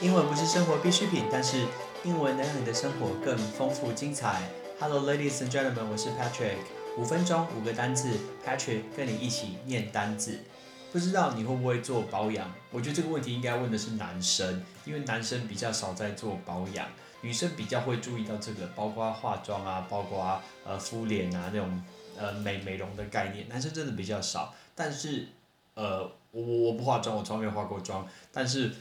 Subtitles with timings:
[0.00, 1.66] 英文不是生活必需品，但是
[2.02, 4.42] 英文能让你的生活更丰富精彩。
[4.78, 6.56] Hello, ladies and gentlemen，我是 Patrick。
[6.96, 8.10] 五分钟五个单字
[8.44, 10.40] ，Patrick 跟你一起念单字。
[10.92, 12.52] 不知道你会不会做保养？
[12.70, 16.86] 我觉得这个问题应该问的是男生，因为男生比较少在做保养，
[17.20, 21.82] 女生比较会注意到这个，包括化妆啊，包括呃敷脸啊那种
[22.16, 24.54] 呃美美容的概念，男生真的比较少。
[24.74, 25.28] 但是
[25.74, 28.72] 呃我我不化妆，我从来没有化过妆，但是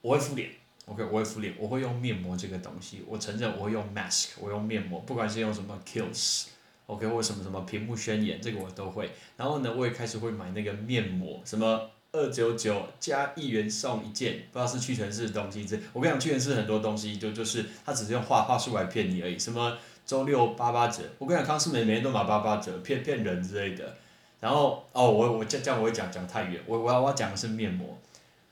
[0.00, 0.50] 我会敷脸。
[0.86, 3.04] OK，我会敷脸，我会用面膜这个东西。
[3.06, 9.10] 我承认我会用 mask，我用面膜，不管是用什么 Kills，OK，或什么什么屏幕宣言，这个我都会。
[9.36, 15.66] 然后呢，我也开始会买那个面膜，什么二九九加一元送一件，不知道是屈臣氏的东西。
[15.66, 19.38] 这我跟你讲，屈臣氏很多东西就就是他只是用话话术来骗你而已。
[19.38, 23.94] 什么周六八八折，我跟你讲，康师美每天都买八八折，骗骗人之类的。
[24.40, 27.98] 然后哦，我我这这样我会讲讲太远，我我要我要讲的是面膜。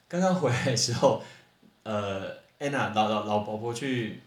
[0.07, 1.23] 刚刚回来的时候。
[1.87, 4.20] 呃，Anna 老老老婆婆去，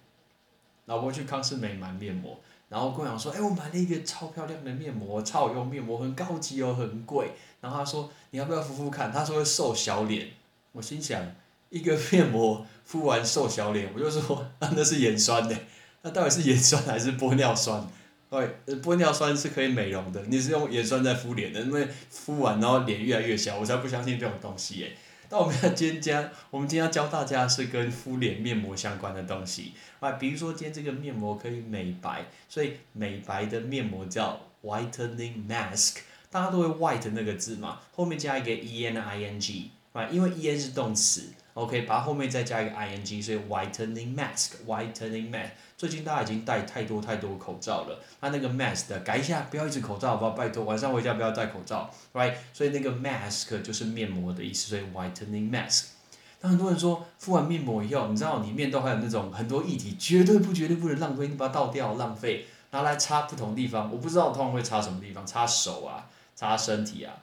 [0.86, 7.32] 老婆去康斯美买面膜，然后跟我讲说，哎，我买了一个超漂亮的面膜，超好用面膜，很高级哦，很贵。
[7.60, 9.12] 然后她说，你要不要敷敷看？
[9.12, 10.30] 她说会瘦小脸。
[10.72, 11.22] 我心想，
[11.70, 15.58] 一个面膜敷完瘦小脸，我就说，那是盐酸的，
[16.04, 17.86] 那到底是盐酸还是玻尿酸？
[18.30, 18.48] 对，
[18.82, 24.96] 玻尿酸是可以美容的，你是用盐酸在敷脸的，因为敷完然后脸越来越小，我才不相信这种东西耶。
[25.32, 29.74] 那我们要今天教，我们今天要教大家是跟敷脸面膜相关的东西。
[30.00, 35.98] 啊，比如说今天这个面膜可以美白，所以美白的面膜叫 whitening mask，
[36.32, 41.30] 大家都会 white 那个字嘛，后面加一个 e n i n g，啊，因为 e n 是动词。
[41.60, 45.50] ，OK，把它后面再加一个 i n g，所以 whitening mask，whitening mask。
[45.78, 50.32] 最近大家已经戴太多太多口罩了，它那个 mask 改一下，不要一直口罩，好不好？
[50.32, 52.34] 拜托，晚上回家不要戴口罩，right？
[52.54, 55.86] 所以那个 mask 就是面膜的意思，所以 whitening mask。
[56.42, 63.92] 那很多人说敷完面膜以后，你知道里面都还有那种很多液体，绝对不绝对不能浪费，你把它倒掉浪费，拿来擦不同地方。
[63.92, 67.14] 我不知道通常会擦什么地方，擦手啊，擦身体啊，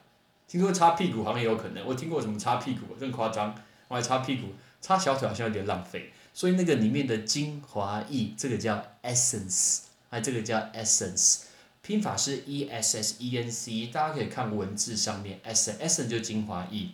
[0.47, 3.55] 听说擦屁股好像也有可能，我听过什么擦屁股更夸张，
[3.87, 4.49] 我还擦屁股，
[4.81, 6.11] 擦小腿好像有点浪费。
[6.33, 11.45] 所以那个里面的精华液，这个叫 essence，哎，这个叫 essence，
[11.81, 16.89] 拼法是 e s s e n c，大家可以看文字上面，essence，essence 就精华液。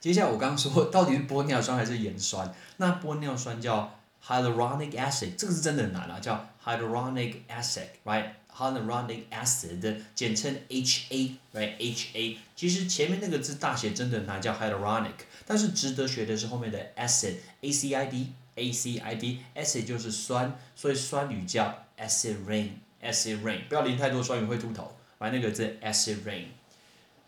[0.00, 2.52] 接下来我刚刚说到底是玻尿酸还是盐酸？
[2.78, 8.30] 那玻尿酸叫 hyaluronic acid，这个是真的很难啊，叫 hyaluronic acid，right？
[8.56, 15.12] Acid，right？hyaluronic acid，简称 H A，right？H A，其实前面那个字大写真的难，叫 hyaluronic。
[15.46, 26.44] 但是值得学的是后面的 acid，a c i d，a c i d，acid 就是酸，所以酸雨叫 acid rain，acid rain，不要淋太多酸雨会秃头，来那个字 acid rain。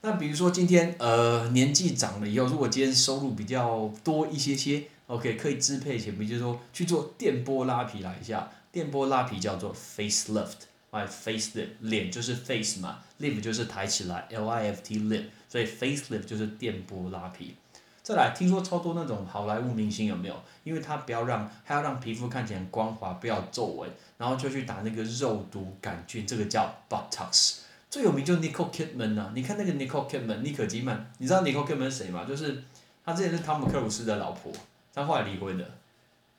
[0.02, 10.68] 那比如说今天呃年纪长了以后，如果今天收入比较多一些些，OK 可以支配钱，比如说去做电波拉皮来一下，电波拉皮叫做 facelift
[11.06, 17.56] Face lift，脸就是 face 嘛，lift 就是抬起来，l i f t lift，所以 face lift 就是电波拉皮。
[18.02, 20.42] 再来，听说超多那种好莱坞明星有没有？
[20.62, 27.60] 因为他不要让，他要让皮肤看起来光滑，不要皱纹，然后就去打那个肉毒杆菌，这个叫 Botox。
[27.88, 32.24] 最有名就是 Nicole Kidman 呐，你看那个 Nicole Kidman，妮可基曼，你知道 Nicole Kidman 是谁吗？
[32.28, 32.62] 就是
[33.04, 34.52] 他之前是汤姆克鲁斯的老婆，
[34.92, 35.64] 他后来离婚了。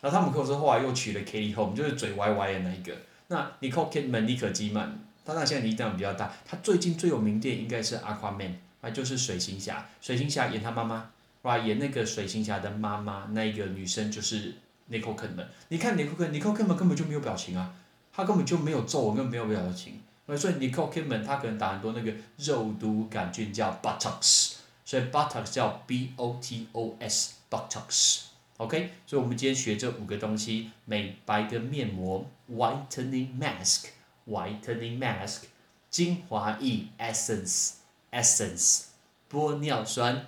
[0.02, 2.94] 然后汤姆克鲁斯后来又娶了 Katie Holmes，就是嘴歪歪的那一个。
[3.28, 4.90] 那 Nicole Kidman，妮可基曼，
[5.26, 11.10] 他那现在年纪比较大，他最近最有名的应该是 Aquaman，啊就是水行侠，水行侠演他妈妈。
[11.42, 14.56] 哇，演那个水行侠的妈妈，那个女生就是
[14.90, 15.46] Nicole Kidman。
[15.68, 17.72] 你看 Nicole Kidman，Nicole Kidman 根本就没有表情啊，
[18.12, 20.02] 她根本就没有皱纹，根本没有表情。
[20.36, 24.54] 所以 Nicole Kidman 她可能打很多那个肉毒杆菌叫 Botox，
[24.84, 28.22] 所以 Botox 叫 B O T O S Botox。
[28.58, 35.44] OK，所以我们今天学这五个东西：美白的面膜 Whitening Mask，Whitening Mask，
[35.90, 38.84] 精华液 Essence，Essence，
[39.30, 40.28] 玻尿酸。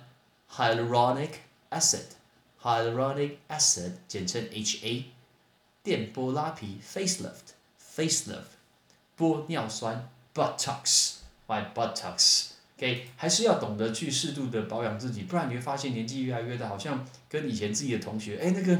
[0.50, 1.32] Hyaluronic
[1.68, 5.04] acid，Hyaluronic acid 简称 HA，
[5.82, 8.56] 电波拉皮 facelift，facelift，
[9.14, 11.70] 玻尿酸 Botox，my
[12.78, 18.78] Botox，OK，还是要懂得去适度的保养自己，不然你会发现年纪越来越大，好像跟以前自己的同学，哎，那个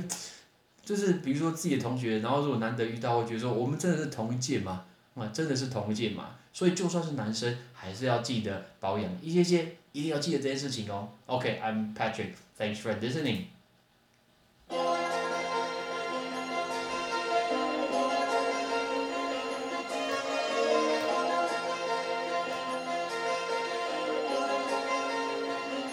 [0.85, 4.85] 就是比如说自己的同学，然后如果难得遇到，会觉得说我们真的是同一届嘛？
[5.15, 6.37] 啊，真的是同一届嘛？
[6.53, 9.75] 所以就算是男生，还是要记得保养一些些。
[9.93, 11.09] 一定要记得这件事情哦。
[11.27, 12.35] OK，I'm Patrick.
[12.57, 13.47] Thanks for listening.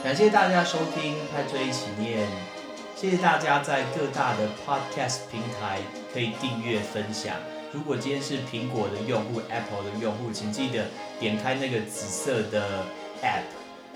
[0.06, 2.28] 感谢大家收听，派对一起念。
[2.96, 5.80] 谢谢大家在各大的 podcast 平台
[6.14, 7.34] 可以订阅分享。
[7.72, 10.86] 如果今天是苹果的用户，Apple 的用户，请记得
[11.20, 12.86] 点开那个紫色的
[13.24, 13.50] app，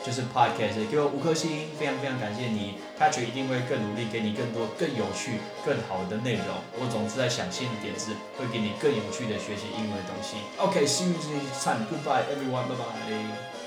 [0.03, 2.79] 就是 podcast，给我五颗星，非常非常感谢你。
[2.99, 6.47] Patrick 一定会更努力，给你更多更有趣、更好的内容。
[6.81, 10.37] 我总是在想新的点子，会给你更有趣的学习英文的东西。
[10.57, 11.85] OK，see you next time.
[11.85, 12.65] Goodbye, everyone.
[12.65, 13.58] Bye bye.